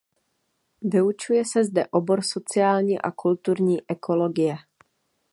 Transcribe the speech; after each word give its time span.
Vyučuje 0.93 1.45
se 1.45 1.63
zde 1.63 1.87
obor 1.87 2.21
sociální 2.23 3.01
a 3.01 3.11
kulturní 3.11 3.81
ekologie. 3.91 4.57